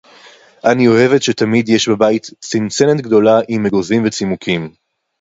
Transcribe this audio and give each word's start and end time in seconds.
אני 0.71 0.87
אוהבת 0.87 1.23
שתמיד 1.23 1.69
יש 1.69 1.89
בבית 1.89 2.27
צנצנת 2.39 3.01
גדולה 3.01 3.39
עם 3.47 3.65
אגוזים 3.65 4.05
וצימוקים. 4.05 4.73